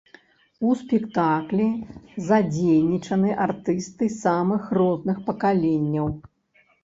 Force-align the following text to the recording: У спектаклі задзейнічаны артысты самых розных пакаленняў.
У 0.67 0.71
спектаклі 0.79 1.65
задзейнічаны 2.29 3.35
артысты 3.45 4.09
самых 4.23 4.63
розных 4.81 5.17
пакаленняў. 5.27 6.07